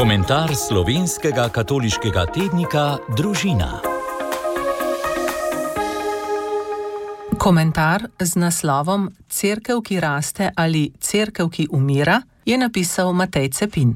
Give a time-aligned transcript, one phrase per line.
[0.00, 2.84] Komentar slovenskega katoliškega tednika
[3.16, 3.82] Družina.
[7.36, 12.16] Komentar z naslovom Cerkev, ki raste ali Cerkev, ki umira,
[12.48, 13.92] je napisal Matej Cepin.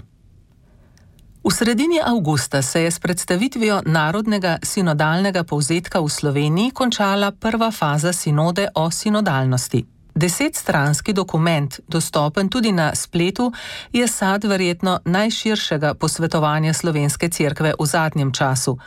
[1.41, 8.13] V sredini avgusta se je s predstavitvijo narodnega sinodalnega povzetka v Sloveniji končala prva faza
[8.13, 9.94] sinode o sinodalnosti.
[10.15, 13.53] Desetstranski dokument, dostopen tudi na spletu,
[13.93, 18.79] je sad verjetno najširšega posvetovanja slovenske cerkve v zadnjem času.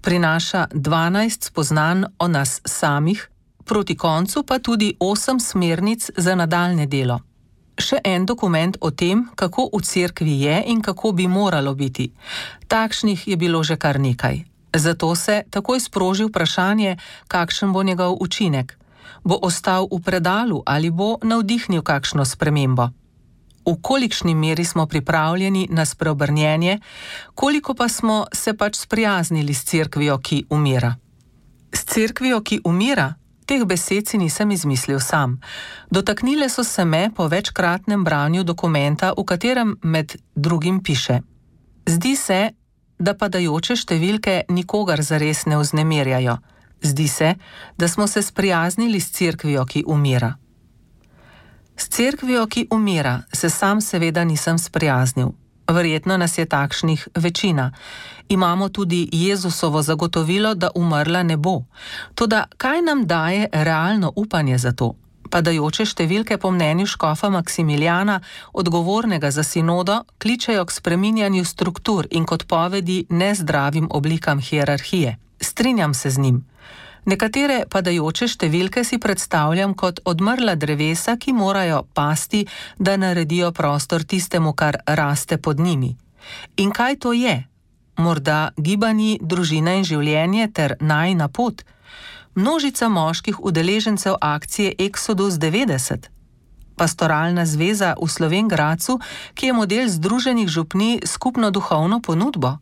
[0.00, 3.28] Prinaša 12 spoznanj o nas samih,
[3.64, 7.20] proti koncu pa tudi 8 smernic za nadaljne delo.
[7.76, 12.12] Še en dokument o tem, kako v cerkvi je in kako bi moralo biti.
[12.68, 14.44] Takšnih je bilo že kar nekaj.
[14.74, 16.96] Zato se takoj sproži vprašanje,
[17.28, 18.79] kakšen bo njegov učinek
[19.24, 22.90] bo ostal v predalu ali bo navdihnil kakšno spremembo.
[23.66, 26.78] V kolikšni meri smo pripravljeni na spreobrnjenje,
[27.34, 30.96] koliko pa smo se pač sprijaznili s crkvijo, ki umira.
[31.72, 33.14] S crkvijo, ki umira,
[33.46, 35.40] teh besed si nisem izmislil sam.
[35.90, 41.20] Dotaknile so se me po večkratnem branju dokumenta, v katerem med drugim piše:
[41.86, 42.50] Zdi se,
[42.98, 46.36] da padajoče številke nikogar zares ne vznemirjajo.
[46.82, 47.34] Zdi se,
[47.78, 50.34] da smo se sprijaznili s crkvijo, ki umira.
[51.76, 55.28] S crkvijo, ki umira, se sam seveda nisem sprijaznil.
[55.68, 57.72] Verjetno nas je takšnih večina.
[58.28, 61.62] Imamo tudi Jezusovo zagotovilo, da umrla ne bo.
[62.14, 64.94] Toda kaj nam daje realno upanje za to?
[65.30, 68.20] Padajoče številke po mnenju škofa Maksimiljana,
[68.52, 75.18] odgovornega za sinodo, kličejo k spreminjanju struktur in kot povedi nezdravim oblikam hierarhije.
[75.60, 76.36] Strinjam se z njim.
[77.04, 82.46] Nekatere padajoče številke si predstavljam kot odmrla drevesa, ki morajo pasti,
[82.78, 85.90] da naredijo prostor tistemu, kar raste pod njimi.
[86.64, 87.34] In kaj to je?
[88.00, 91.60] Morda gibanje, družina in življenje ter najna pot?
[92.40, 96.08] Množica moških udeležencev akcije Exodus 90.
[96.80, 98.96] Pastoralna zveza v Slovengracu,
[99.36, 102.56] ki je model Združenih župni skupno duhovno ponudbo.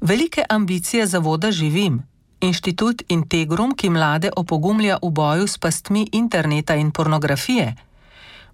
[0.00, 2.08] Velike ambicije zavoda živim.
[2.40, 7.74] Inštitut Integrum, ki mlade opogumlja v boju s pastmi interneta in pornografije,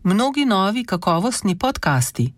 [0.02, 2.32] mnogi novi kakovostni podcasti.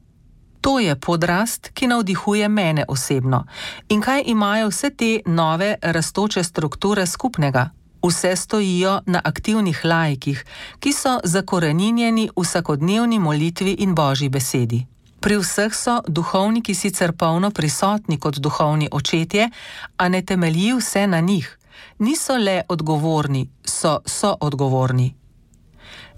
[0.60, 3.44] To je podrast, ki navdihuje mene osebno.
[3.88, 7.70] In kaj imajo vse te nove rastoče strukture skupnega?
[8.02, 10.44] Vse stojijo na aktivnih lajkih,
[10.78, 14.86] ki so zakorenjeni v vsakodnevni molitvi in božji besedi.
[15.20, 19.50] Pri vseh so duhovniki sicer polno prisotni kot duhovni očetje,
[19.96, 21.58] a ne temelji vse na njih.
[21.98, 25.14] Niso le odgovorni, so soodgovorni.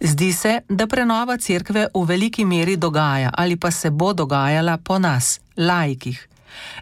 [0.00, 4.98] Zdi se, da prenova cerkve v veliki meri dogaja ali pa se bo dogajala po
[4.98, 6.30] nas, lajkih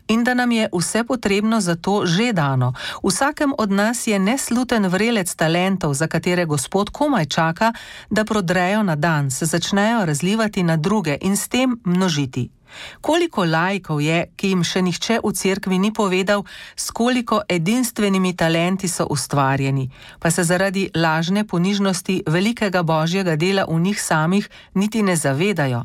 [0.08, 2.72] in da nam je vse potrebno za to že dano.
[3.02, 7.72] Vsakem od nas je nesluten vrelec talentov, za katere Gospod komaj čaka,
[8.10, 12.50] da prodrejo na dan, se začnejo razlivati na druge in s tem množiti.
[13.00, 16.44] Koliko lajkov je, ki jim še nihče v cerkvi ni povedal,
[16.76, 19.88] s koliko edinstvenimi talenti so ustvarjeni,
[20.20, 25.84] pa se zaradi lažne ponižnosti velikega božjega dela v njih samih niti ne zavedajo.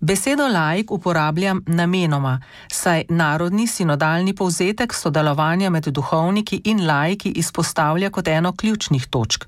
[0.00, 2.40] Besedo laik uporabljam namenoma,
[2.72, 9.44] saj narodni sinodalni povzetek sodelovanja med duhovniki in laiki izpostavlja kot eno ključnih točk.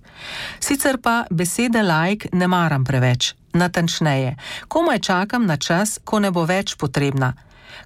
[0.61, 4.37] Sicer pa besede laik ne maram preveč, natančneje,
[4.69, 7.33] komaj čakam na čas, ko ne bo več potrebna.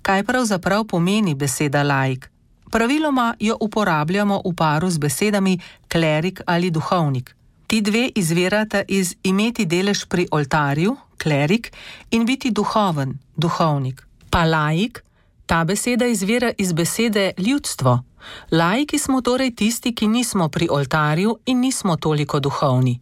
[0.03, 2.31] Kaj pravzaprav pomeni beseda laik?
[2.71, 7.37] Praviloma jo uporabljamo v paru z besedami klerik ali duhovnik.
[7.67, 11.73] Ti dve izvirata iz imeti delež pri oltarju, klerik,
[12.11, 14.07] in biti duhoven, duhovnik.
[14.31, 15.03] Pa laik,
[15.47, 18.03] ta beseda izvira iz besede ljudstvo.
[18.51, 23.01] Laiki smo torej tisti, ki nismo pri oltarju in nismo toliko duhovni.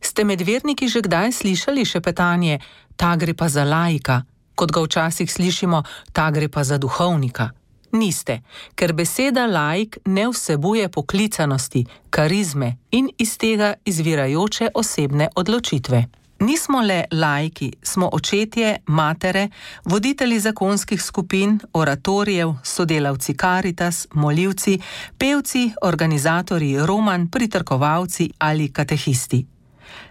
[0.00, 2.58] Ste medverniki že kdaj slišali še petanje,
[2.96, 4.22] ta gre pa za laika,
[4.54, 5.82] kot ga včasih slišimo,
[6.12, 7.59] ta gre pa za duhovnika?
[7.92, 8.40] Niste,
[8.74, 16.04] ker beseda laik ne vsebuje poklicanosti, karizme in iz tega izvirajoče osebne odločitve.
[16.40, 19.48] Nismo le laiki, smo očetje, matere,
[19.84, 24.78] voditelji zakonskih skupin, oratorijev, sodelavci karitas, molivci,
[25.18, 29.46] pevci, organizatori roman, pritrkovalci ali katehisti.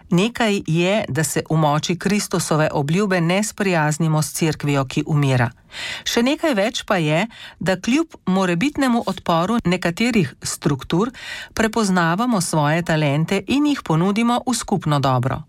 [0.09, 5.51] Nekaj je, da se v moči Kristusove obljube ne sprijaznimo s crkvijo, ki umira.
[6.03, 7.27] Še nekaj več pa je,
[7.59, 11.11] da kljub morebitnemu odporu nekaterih struktur
[11.53, 15.43] prepoznavamo svoje talente in jih ponudimo v skupno dobro.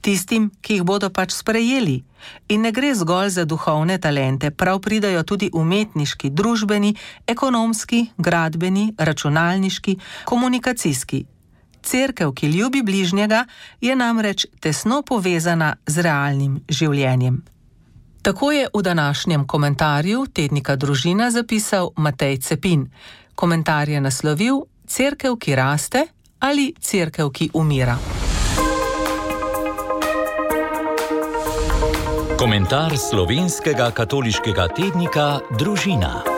[0.00, 2.00] tistim, ki jih bodo pač sprejeli.
[2.52, 6.94] In ne gre zgolj za duhovne talente, prav pridajo tudi umetniški, družbeni,
[7.26, 11.24] ekonomski, gradbeni, računalniški, komunikacijski.
[11.82, 13.44] Cerkev, ki ljubi bližnjega,
[13.80, 17.42] je namreč tesno povezana z realnim življenjem.
[18.22, 22.90] Tako je v današnjem komentarju tednika Družina zapisal Matej Cepin.
[23.34, 26.06] Komentar je naslovil: Cerkev, ki raste
[26.40, 27.96] ali cerkev, ki umira.
[32.38, 36.29] Komentar slovenskega katoliškega tednika Družina.